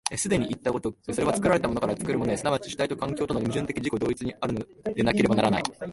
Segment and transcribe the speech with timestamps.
[0.15, 5.63] 既にいった如く、それは作られたものから作るものへ、即ち主体と環境との矛盾的自己同一にあるのでなければならない。